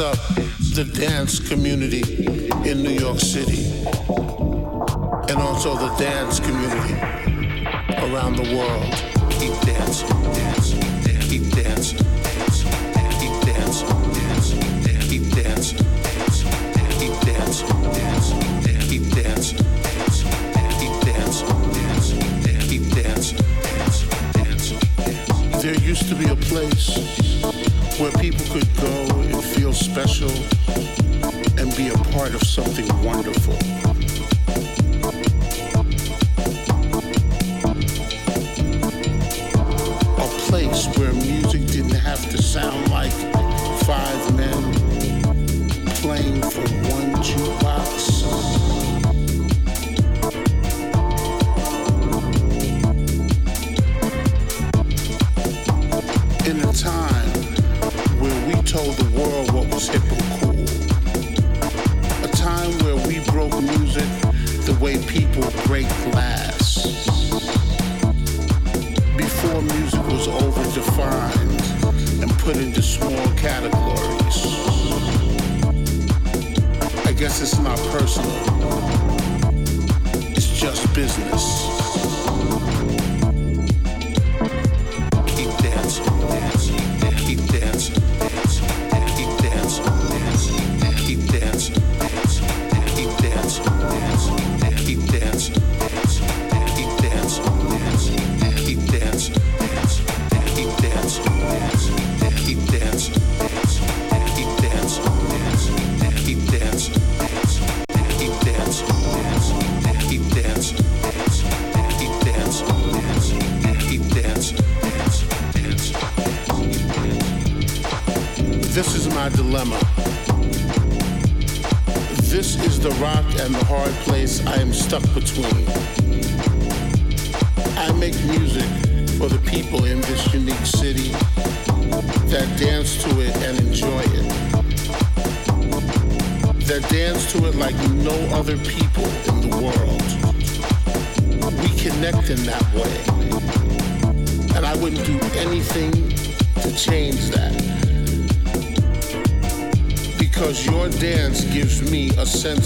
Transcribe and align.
up 0.00 0.16
the 0.74 0.84
dance 0.94 1.38
community 1.38 2.24
in 2.68 2.82
New 2.82 2.96
York 2.96 3.18
City 3.18 3.66
and 5.28 5.38
also 5.38 5.74
the 5.74 5.94
dance 5.98 6.40
community 6.40 6.94
around 8.08 8.36
the 8.36 8.56
world. 8.56 8.88
Keep 9.32 9.52
dancing, 9.60 10.08
dancing, 10.32 10.80
keep 11.28 11.52
dancing, 11.52 12.00
dancing, 12.22 12.72
keep 13.20 13.36
dancing, 13.44 13.88
dancing, 14.16 14.60
keep 15.10 15.24
dancing, 15.36 15.84
dancing, 16.02 16.50
keep 16.98 17.20
dancing, 17.20 17.76
dancing, 18.88 20.30
keep 20.80 20.96
dancing, 21.04 21.48
dancing, 21.76 22.20
keep 22.68 22.84
dancing, 22.94 23.38
dancing. 24.32 24.80
There 25.60 25.78
used 25.80 26.08
to 26.08 26.14
be 26.14 26.28
a 26.28 26.36
place 26.36 26.88
where 28.00 28.12
people 28.12 28.46
could 28.46 28.76
go 28.76 29.29
special 29.80 30.30
and 31.58 31.74
be 31.74 31.88
a 31.88 31.96
part 32.12 32.34
of 32.34 32.42
something 32.42 32.86
wonderful. 33.02 33.54
A 40.18 40.28
place 40.48 40.86
where 40.98 41.12
music 41.14 41.66
didn't 41.66 41.98
have 41.98 42.20
to 42.30 42.42
sound 42.42 42.90
like 42.90 43.12
five 43.84 44.36
men 44.36 44.74
playing 46.02 46.42
from 46.42 46.70
one 46.90 47.14
jukebox. 47.22 48.09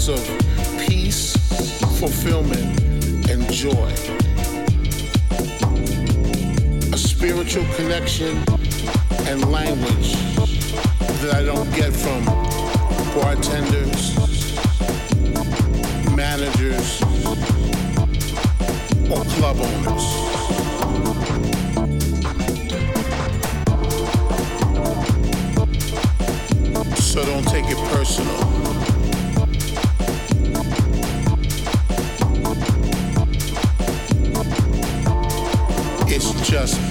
Sense 0.05 0.29
of 0.29 0.87
peace, 0.87 1.35
fulfillment, 1.99 2.79
and 3.29 3.51
joy. 3.51 3.91
A 6.93 6.97
spiritual 6.97 7.65
connection 7.75 8.37
and 9.27 9.51
language 9.51 10.13
that 11.21 11.33
I 11.35 11.43
don't 11.43 11.69
get 11.75 11.93
from 11.93 12.25
bartenders, 13.15 14.15
managers, 16.15 17.01
or 19.09 19.23
club 19.35 19.57
owners. 19.59 20.05
So 27.01 27.25
don't 27.25 27.47
take 27.47 27.65
it 27.65 27.77
personal. 27.91 28.44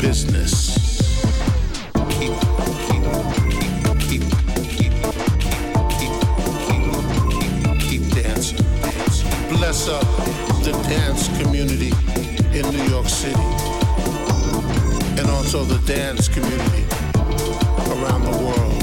Business. 0.09 0.77
Keep, 2.19 2.35
keep, 4.07 4.23
keep, 7.89 8.03
dancing. 8.13 8.65
Bless 9.49 9.89
up 9.89 10.05
the 10.63 10.73
dance 10.91 11.29
community 11.41 11.93
in 12.53 12.65
New 12.71 12.87
York 12.95 13.09
City 13.09 13.49
and 15.19 15.27
also 15.31 15.65
the 15.65 15.81
dance 15.87 16.29
community 16.29 16.85
around 17.95 18.25
the 18.29 18.37
world. 18.45 18.83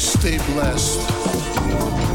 Stay 0.00 0.38
blessed 0.54 2.11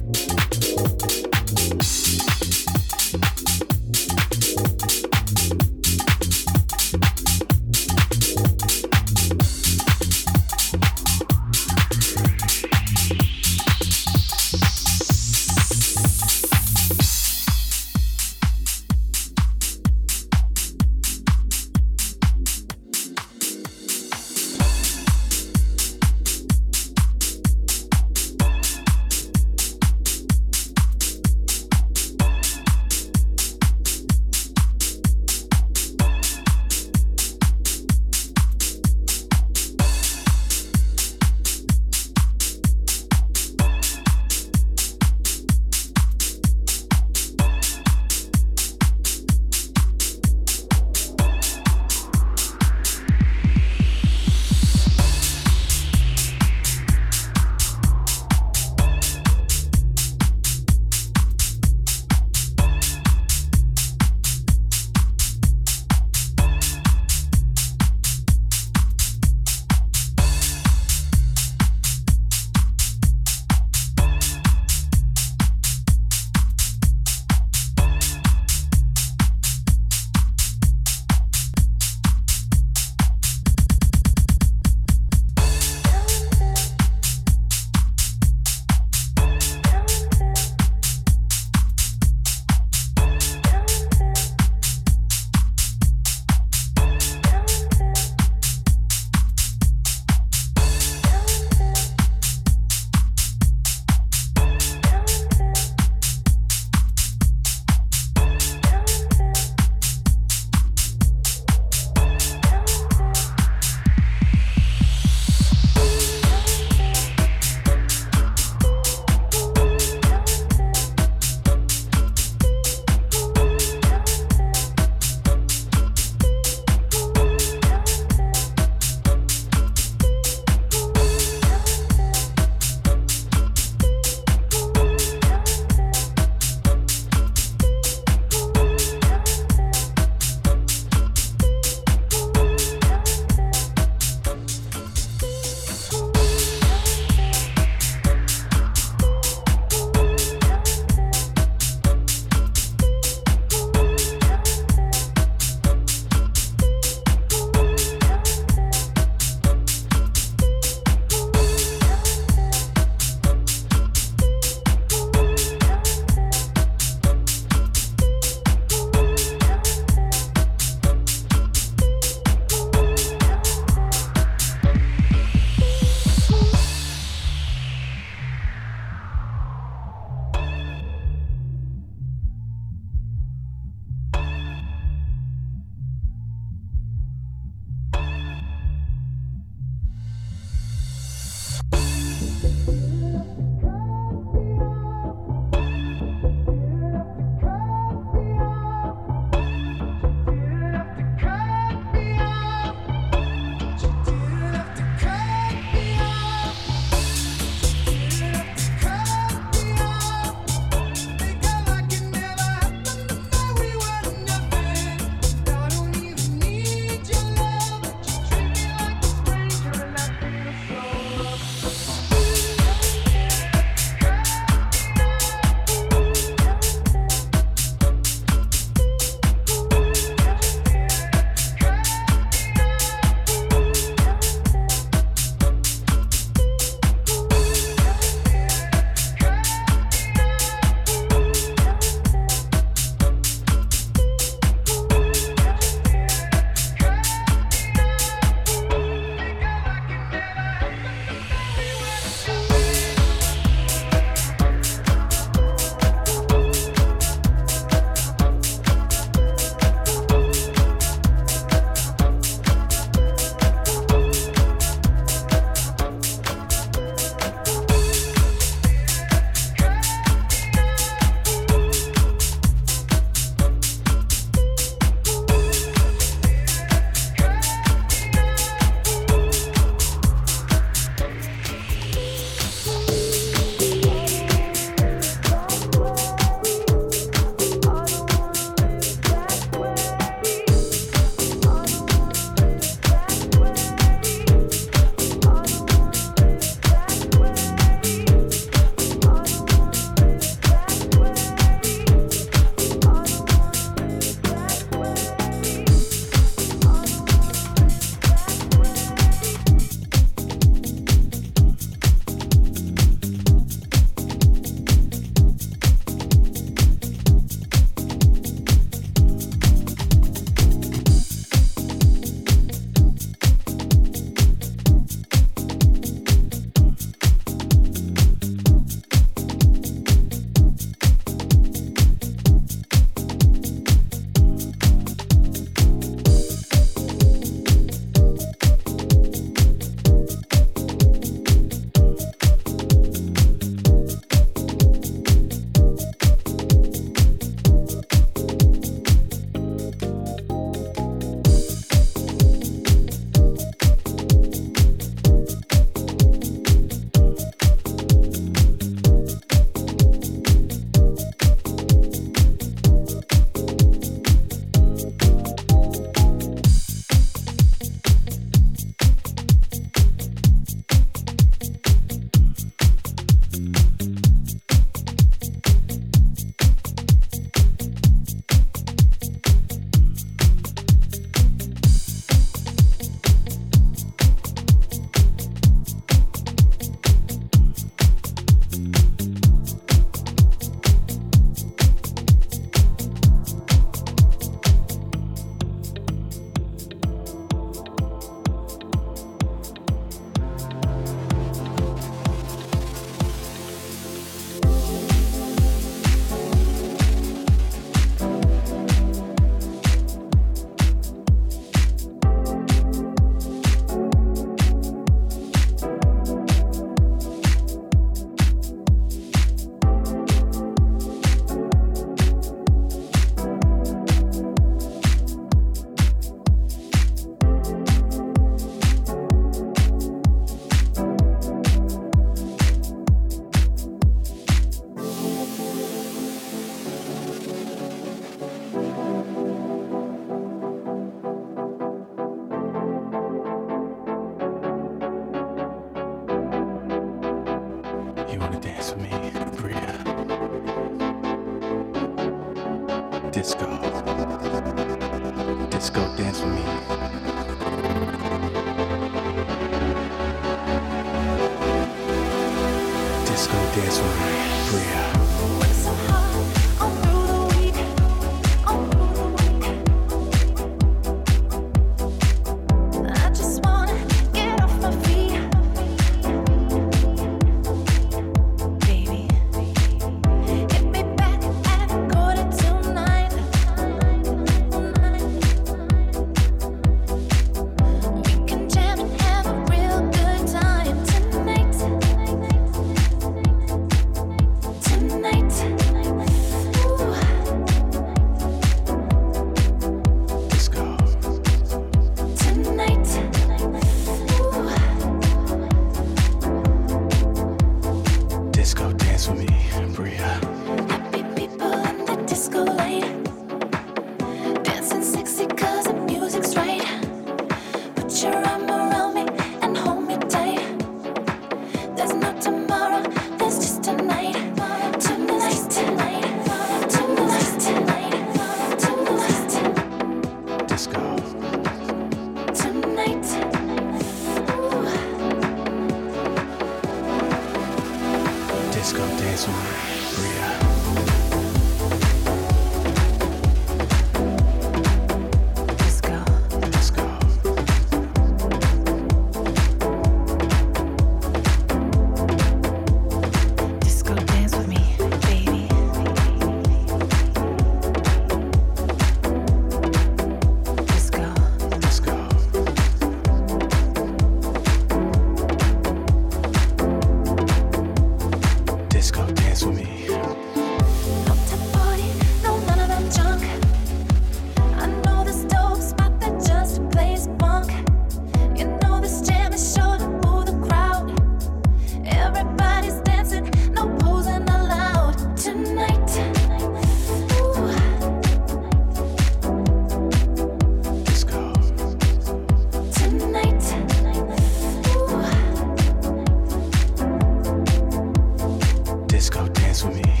with 599.63 599.75
me. 599.85 600.00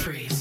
freeze. 0.00 0.39